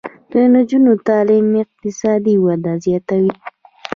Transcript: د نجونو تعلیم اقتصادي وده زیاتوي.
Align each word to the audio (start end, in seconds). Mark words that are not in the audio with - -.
د 0.31 0.33
نجونو 0.53 0.91
تعلیم 1.07 1.47
اقتصادي 1.63 2.35
وده 2.45 2.73
زیاتوي. 2.85 3.33